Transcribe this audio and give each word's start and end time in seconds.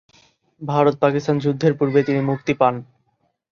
ভারত-পাকিস্তান 0.61 1.35
যুদ্ধের 1.39 1.73
পূর্বে 1.79 1.99
তিনি 2.03 2.21
মুক্তি 2.29 2.53
পান। 2.59 2.73